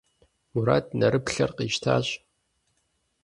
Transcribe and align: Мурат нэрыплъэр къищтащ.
Мурат 0.51 0.85
нэрыплъэр 0.99 1.51
къищтащ. 1.57 2.07